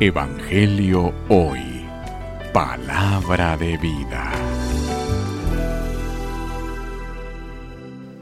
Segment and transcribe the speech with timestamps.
[0.00, 1.60] Evangelio Hoy.
[2.52, 4.32] Palabra de vida.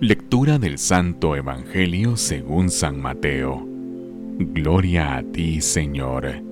[0.01, 3.67] Lectura del Santo Evangelio según San Mateo.
[4.39, 6.43] Gloria a ti, Señor.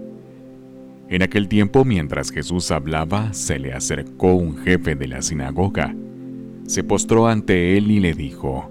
[1.08, 5.94] En aquel tiempo, mientras Jesús hablaba, se le acercó un jefe de la sinagoga.
[6.66, 8.70] Se postró ante él y le dijo,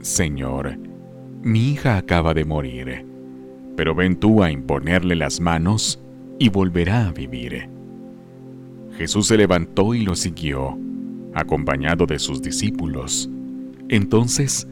[0.00, 0.76] Señor,
[1.42, 3.17] mi hija acaba de morir
[3.78, 6.00] pero ven tú a imponerle las manos
[6.40, 7.68] y volverá a vivir.
[8.96, 10.76] Jesús se levantó y lo siguió,
[11.32, 13.30] acompañado de sus discípulos.
[13.88, 14.66] Entonces,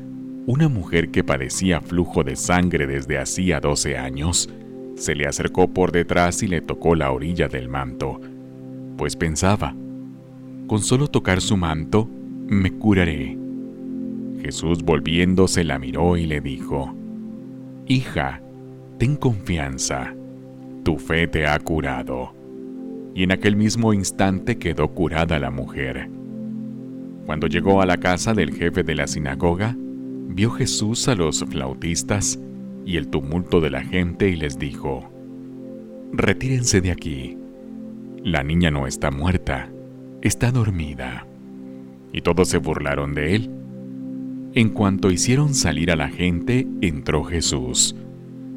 [0.46, 4.50] una mujer que padecía flujo de sangre desde hacía doce años,
[4.96, 8.20] se le acercó por detrás y le tocó la orilla del manto,
[8.96, 9.72] pues pensaba,
[10.66, 12.08] con solo tocar su manto,
[12.48, 13.38] me curaré.
[14.42, 16.92] Jesús volviéndose la miró y le dijo,
[17.86, 18.42] Hija,
[18.98, 20.14] ten confianza,
[20.82, 22.32] tu fe te ha curado.
[23.14, 26.08] Y en aquel mismo instante quedó curada la mujer.
[27.26, 32.38] Cuando llegó a la casa del jefe de la sinagoga, vio Jesús a los flautistas
[32.84, 35.10] y el tumulto de la gente y les dijo,
[36.12, 37.36] Retírense de aquí.
[38.22, 39.68] La niña no está muerta,
[40.22, 41.26] está dormida.
[42.12, 43.50] Y todos se burlaron de él.
[44.54, 47.94] En cuanto hicieron salir a la gente, entró Jesús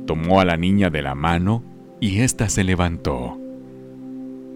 [0.09, 1.63] tomó a la niña de la mano
[1.99, 3.37] y ésta se levantó.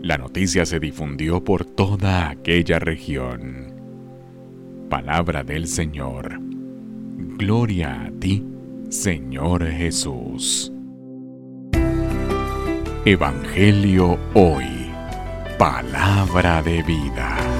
[0.01, 3.71] La noticia se difundió por toda aquella región.
[4.89, 6.39] Palabra del Señor.
[7.37, 8.43] Gloria a ti,
[8.89, 10.73] Señor Jesús.
[13.05, 14.89] Evangelio hoy.
[15.59, 17.52] Palabra de vida.